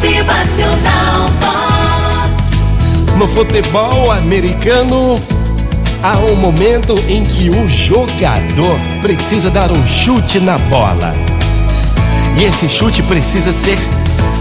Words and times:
Motivacional 0.00 1.28
Vox. 1.40 3.16
No 3.18 3.28
futebol 3.28 4.10
americano, 4.10 5.20
há 6.02 6.16
um 6.16 6.36
momento 6.36 6.94
em 7.06 7.22
que 7.22 7.50
o 7.50 7.68
jogador 7.68 8.80
precisa 9.02 9.50
dar 9.50 9.70
um 9.70 9.86
chute 9.86 10.40
na 10.40 10.56
bola. 10.56 11.14
E 12.38 12.44
esse 12.44 12.66
chute 12.66 13.02
precisa 13.02 13.52
ser 13.52 13.76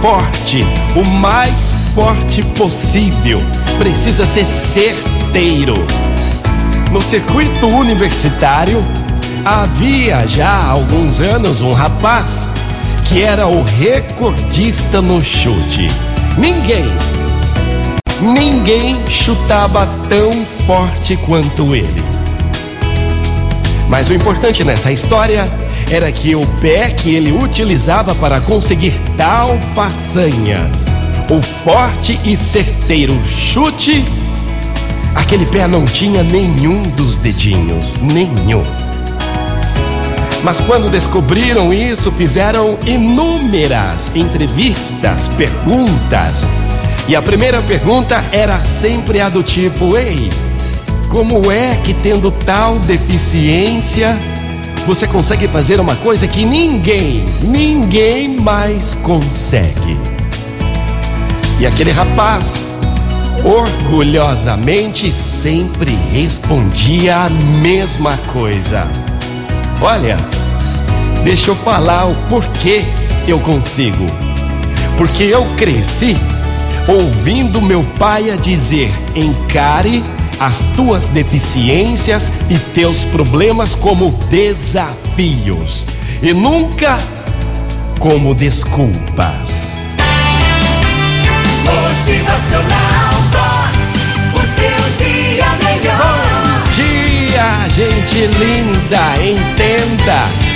forte, 0.01 0.65
o 0.95 1.05
mais 1.05 1.89
forte 1.93 2.41
possível. 2.41 3.41
Precisa 3.77 4.25
ser 4.25 4.45
certeiro. 4.45 5.73
No 6.89 7.01
circuito 7.01 7.67
universitário, 7.67 8.81
havia 9.43 10.25
já 10.25 10.51
há 10.51 10.69
alguns 10.69 11.19
anos 11.19 11.61
um 11.61 11.73
rapaz 11.73 12.49
que 13.09 13.23
era 13.23 13.47
o 13.47 13.63
recordista 13.63 15.01
no 15.01 15.23
chute. 15.23 15.87
Ninguém, 16.37 16.85
ninguém 18.21 18.99
chutava 19.07 19.87
tão 20.07 20.45
forte 20.67 21.17
quanto 21.17 21.75
ele. 21.75 22.03
Mas 23.89 24.09
o 24.09 24.13
importante 24.13 24.63
nessa 24.63 24.91
história 24.91 25.45
era 25.89 26.11
que 26.11 26.35
o 26.35 26.45
pé 26.61 26.91
que 26.91 27.15
ele 27.15 27.31
utilizava 27.31 28.13
para 28.13 28.39
conseguir 28.41 28.93
tal 29.17 29.57
façanha, 29.73 30.69
o 31.31 31.41
forte 31.63 32.19
e 32.23 32.37
certeiro 32.37 33.19
chute, 33.25 34.05
aquele 35.15 35.47
pé 35.47 35.67
não 35.67 35.83
tinha 35.83 36.21
nenhum 36.21 36.83
dos 36.89 37.17
dedinhos, 37.17 37.97
nenhum. 37.99 38.61
Mas 40.43 40.59
quando 40.61 40.89
descobriram 40.89 41.73
isso, 41.73 42.11
fizeram 42.11 42.77
inúmeras 42.85 44.11
entrevistas, 44.15 45.27
perguntas. 45.29 46.45
E 47.07 47.15
a 47.15 47.21
primeira 47.21 47.61
pergunta 47.61 48.23
era 48.31 48.61
sempre 48.63 49.19
a 49.19 49.27
do 49.27 49.43
tipo: 49.43 49.97
Ei, 49.97 50.29
como 51.09 51.51
é 51.51 51.75
que 51.83 51.93
tendo 51.93 52.31
tal 52.31 52.79
deficiência 52.79 54.17
você 54.85 55.05
consegue 55.05 55.47
fazer 55.47 55.79
uma 55.79 55.95
coisa 55.97 56.27
que 56.27 56.45
ninguém, 56.45 57.25
ninguém 57.41 58.39
mais 58.39 58.93
consegue? 59.03 59.99
E 61.59 61.65
aquele 61.65 61.91
rapaz, 61.91 62.69
orgulhosamente, 63.43 65.11
sempre 65.11 65.91
respondia 66.13 67.25
a 67.25 67.29
mesma 67.29 68.15
coisa. 68.31 68.87
Olha, 69.81 70.17
deixa 71.23 71.51
eu 71.51 71.55
falar 71.55 72.05
o 72.05 72.15
porquê 72.29 72.85
eu 73.27 73.39
consigo. 73.39 74.05
Porque 74.97 75.23
eu 75.23 75.45
cresci 75.55 76.15
ouvindo 76.87 77.61
meu 77.61 77.83
pai 77.97 78.31
a 78.31 78.35
dizer: 78.35 78.93
encare 79.15 80.03
as 80.39 80.63
tuas 80.75 81.07
deficiências 81.07 82.31
e 82.49 82.57
teus 82.57 83.03
problemas 83.03 83.75
como 83.75 84.11
desafios 84.29 85.85
e 86.21 86.33
nunca 86.33 86.97
como 87.99 88.33
desculpas. 88.33 89.87
Motivacional 91.63 93.13
Vox. 93.31 93.79
O 94.33 94.39
seu 94.39 95.05
dia 95.05 95.45
melhor. 95.63 96.39
Dia, 96.73 97.67
gente 97.69 98.25
linda, 98.37 98.99
entenda. 99.21 100.48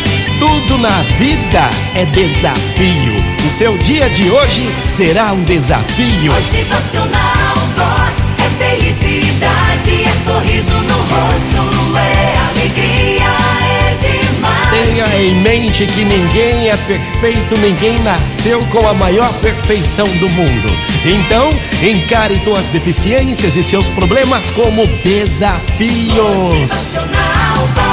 Tudo 0.43 0.77
na 0.77 0.89
vida 1.17 1.69
é 1.95 2.03
desafio. 2.03 3.15
O 3.45 3.49
seu 3.49 3.77
dia 3.77 4.09
de 4.09 4.29
hoje 4.29 4.69
será 4.81 5.31
um 5.31 5.41
desafio. 5.43 6.33
Motivacional 6.33 7.55
Vox. 7.77 8.33
É 8.39 8.49
felicidade, 8.61 10.03
é 10.03 10.11
sorriso 10.21 10.73
no 10.73 10.97
rosto, 10.97 11.97
é 11.97 12.37
alegria, 12.49 13.23
é 13.63 13.95
demais. 13.95 14.69
Tenha 14.69 15.07
em 15.15 15.35
mente 15.35 15.85
que 15.85 16.03
ninguém 16.03 16.67
é 16.67 16.75
perfeito, 16.75 17.57
ninguém 17.59 17.97
nasceu 17.99 18.61
com 18.65 18.85
a 18.85 18.93
maior 18.93 19.31
perfeição 19.35 20.07
do 20.17 20.27
mundo. 20.27 20.77
Então, 21.05 21.51
encare 21.81 22.37
tuas 22.39 22.67
deficiências 22.67 23.55
e 23.55 23.63
seus 23.63 23.87
problemas 23.87 24.49
como 24.49 24.85
desafios. 25.05 26.17
Motivacional 26.17 27.67
Vox. 27.73 27.92